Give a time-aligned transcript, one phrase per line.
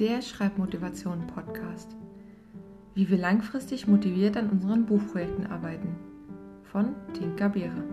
[0.00, 1.94] der Schreibmotivation Podcast.
[2.94, 5.94] Wie wir langfristig motiviert an unseren Buchprojekten arbeiten.
[6.62, 7.84] Von Tinka Beere.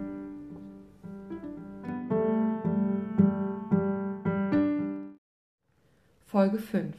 [6.24, 6.96] Folge 5.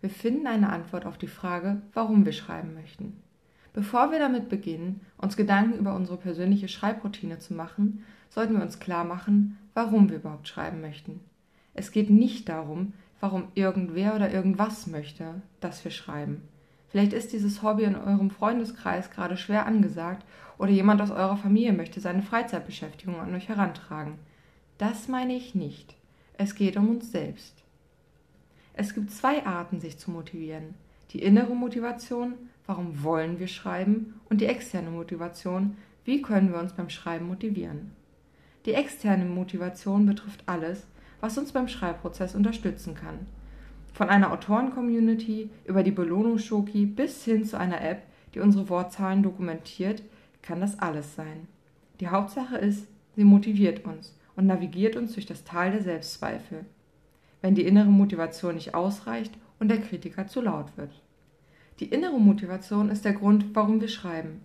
[0.00, 3.20] Wir finden eine Antwort auf die Frage, warum wir schreiben möchten.
[3.72, 8.78] Bevor wir damit beginnen, uns Gedanken über unsere persönliche Schreibroutine zu machen, sollten wir uns
[8.78, 11.18] klar machen, warum wir überhaupt schreiben möchten.
[11.76, 12.92] Es geht nicht darum,
[13.24, 16.42] warum irgendwer oder irgendwas möchte, dass wir schreiben.
[16.90, 20.26] Vielleicht ist dieses Hobby in eurem Freundeskreis gerade schwer angesagt
[20.58, 24.18] oder jemand aus eurer Familie möchte seine Freizeitbeschäftigung an euch herantragen.
[24.76, 25.96] Das meine ich nicht.
[26.36, 27.64] Es geht um uns selbst.
[28.74, 30.74] Es gibt zwei Arten, sich zu motivieren.
[31.12, 32.34] Die innere Motivation,
[32.66, 37.92] warum wollen wir schreiben, und die externe Motivation, wie können wir uns beim Schreiben motivieren.
[38.66, 40.86] Die externe Motivation betrifft alles,
[41.24, 43.20] was uns beim Schreibprozess unterstützen kann.
[43.94, 48.02] Von einer Autoren-Community über die Belohnungsschoki bis hin zu einer App,
[48.34, 50.02] die unsere Wortzahlen dokumentiert,
[50.42, 51.48] kann das alles sein.
[52.00, 56.66] Die Hauptsache ist, sie motiviert uns und navigiert uns durch das Tal der Selbstzweifel,
[57.40, 60.90] wenn die innere Motivation nicht ausreicht und der Kritiker zu laut wird.
[61.80, 64.42] Die innere Motivation ist der Grund, warum wir schreiben.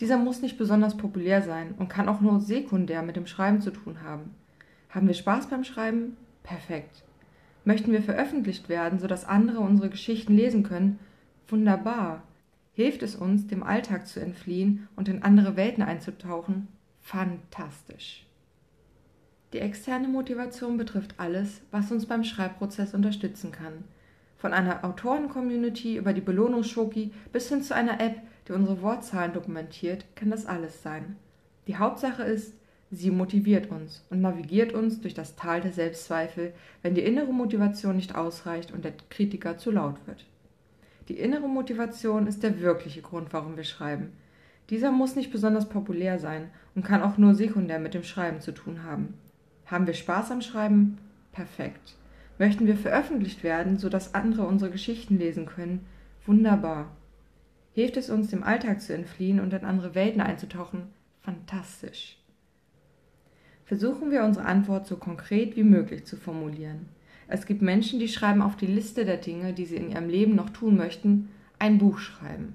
[0.00, 3.70] Dieser muss nicht besonders populär sein und kann auch nur sekundär mit dem Schreiben zu
[3.70, 4.34] tun haben.
[4.88, 6.16] Haben wir Spaß beim Schreiben?
[6.42, 7.04] Perfekt.
[7.64, 10.98] Möchten wir veröffentlicht werden, sodass andere unsere Geschichten lesen können?
[11.48, 12.22] Wunderbar.
[12.72, 16.68] Hilft es uns, dem Alltag zu entfliehen und in andere Welten einzutauchen?
[17.00, 18.26] Fantastisch.
[19.52, 23.84] Die externe Motivation betrifft alles, was uns beim Schreibprozess unterstützen kann.
[24.38, 28.16] Von einer Autoren-Community über die Belohnungsschoki bis hin zu einer App,
[28.48, 31.16] die unsere Wortzahlen dokumentiert, kann das alles sein.
[31.66, 32.54] Die Hauptsache ist,
[32.94, 37.96] Sie motiviert uns und navigiert uns durch das Tal der Selbstzweifel, wenn die innere Motivation
[37.96, 40.26] nicht ausreicht und der Kritiker zu laut wird.
[41.08, 44.12] Die innere Motivation ist der wirkliche Grund, warum wir schreiben.
[44.68, 48.52] Dieser muss nicht besonders populär sein und kann auch nur sekundär mit dem Schreiben zu
[48.52, 49.14] tun haben.
[49.64, 50.98] Haben wir Spaß am Schreiben?
[51.32, 51.96] Perfekt.
[52.38, 55.86] Möchten wir veröffentlicht werden, sodass andere unsere Geschichten lesen können?
[56.26, 56.90] Wunderbar.
[57.72, 60.88] Hilft es uns, dem Alltag zu entfliehen und in andere Welten einzutauchen?
[61.22, 62.18] Fantastisch
[63.72, 66.90] versuchen wir unsere Antwort so konkret wie möglich zu formulieren.
[67.26, 70.34] Es gibt Menschen, die schreiben auf die Liste der Dinge, die sie in ihrem Leben
[70.34, 72.52] noch tun möchten, ein Buch schreiben.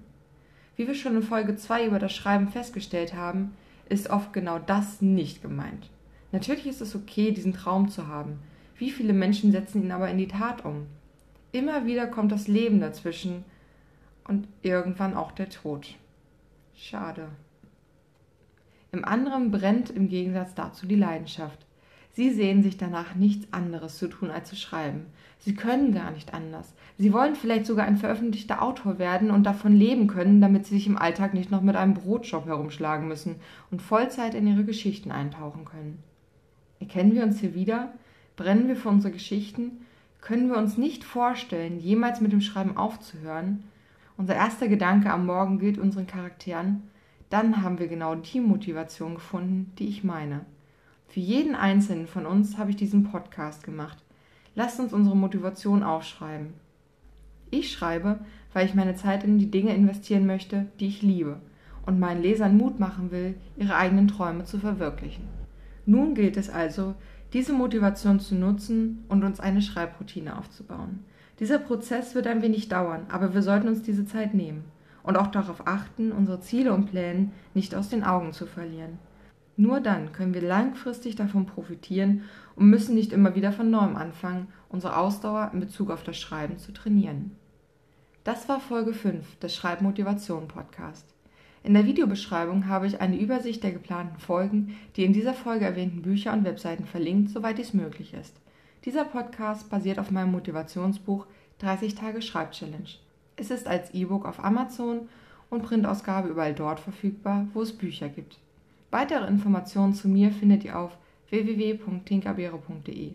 [0.76, 3.56] Wie wir schon in Folge 2 über das Schreiben festgestellt haben,
[3.90, 5.90] ist oft genau das nicht gemeint.
[6.32, 8.38] Natürlich ist es okay, diesen Traum zu haben.
[8.78, 10.86] Wie viele Menschen setzen ihn aber in die Tat um?
[11.52, 13.44] Immer wieder kommt das Leben dazwischen
[14.28, 15.96] und irgendwann auch der Tod.
[16.76, 17.30] Schade.
[18.92, 21.66] Im anderen brennt im Gegensatz dazu die Leidenschaft.
[22.18, 25.06] Sie sehen sich danach nichts anderes zu tun, als zu schreiben.
[25.38, 26.74] Sie können gar nicht anders.
[26.98, 30.88] Sie wollen vielleicht sogar ein veröffentlichter Autor werden und davon leben können, damit sie sich
[30.88, 33.36] im Alltag nicht noch mit einem Brotjob herumschlagen müssen
[33.70, 36.02] und Vollzeit in ihre Geschichten eintauchen können.
[36.80, 37.94] Erkennen wir uns hier wieder?
[38.36, 39.86] Brennen wir für unsere Geschichten?
[40.20, 43.64] Können wir uns nicht vorstellen, jemals mit dem Schreiben aufzuhören?
[44.18, 46.82] Unser erster Gedanke am Morgen gilt unseren Charakteren
[47.30, 50.46] dann haben wir genau die Motivation gefunden, die ich meine.
[51.08, 53.98] Für jeden einzelnen von uns habe ich diesen Podcast gemacht.
[54.56, 56.54] Lasst uns unsere Motivation aufschreiben.
[57.50, 58.20] Ich schreibe,
[58.54, 61.40] weil ich meine Zeit in die Dinge investieren möchte, die ich liebe
[61.86, 65.26] und meinen Lesern Mut machen will, ihre eigenen Träume zu verwirklichen.
[65.86, 66.96] Nun gilt es also,
[67.34, 71.06] diese Motivation zu nutzen und uns eine Schreibroutine aufzubauen.
[71.40, 74.66] Dieser Prozess wird ein wenig dauern, aber wir sollten uns diese Zeit nehmen
[75.08, 79.00] und auch darauf achten, unsere Ziele und Pläne nicht aus den Augen zu verlieren.
[79.56, 82.26] Nur dann können wir langfristig davon profitieren
[82.58, 86.58] und müssen nicht immer wieder von neuem anfangen, unsere Ausdauer in Bezug auf das Schreiben
[86.58, 87.32] zu trainieren.
[88.26, 91.06] Das war Folge 5 des Schreibmotivation Podcast.
[91.64, 96.02] In der Videobeschreibung habe ich eine Übersicht der geplanten Folgen, die in dieser Folge erwähnten
[96.02, 98.36] Bücher und Webseiten verlinkt, soweit dies möglich ist.
[98.84, 101.26] Dieser Podcast basiert auf meinem Motivationsbuch
[101.60, 103.07] 30 Tage Schreibchallenge.
[103.38, 105.08] Es ist als E-Book auf Amazon
[105.50, 108.40] und Printausgabe überall dort verfügbar, wo es Bücher gibt.
[108.92, 110.98] Weitere Informationen zu mir findet ihr auf
[111.30, 113.14] www.tinkerbeere.de.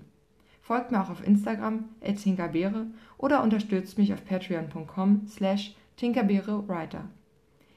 [0.62, 2.86] Folgt mir auch auf Instagram @tinkerbeere
[3.18, 7.08] oder unterstützt mich auf patreon.com slash tinkerbeerewriter.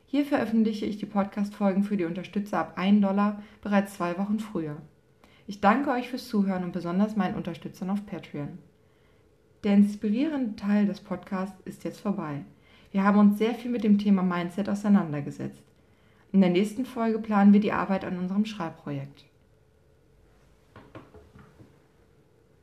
[0.06, 4.78] Hier veröffentliche ich die Podcast-Folgen für die Unterstützer ab 1 Dollar bereits zwei Wochen früher.
[5.48, 8.60] Ich danke euch fürs Zuhören und besonders meinen Unterstützern auf Patreon.
[9.66, 12.46] Der inspirierende Teil des Podcasts ist jetzt vorbei.
[12.92, 15.64] Wir haben uns sehr viel mit dem Thema Mindset auseinandergesetzt.
[16.32, 19.26] In der nächsten Folge planen wir die Arbeit an unserem Schreibprojekt.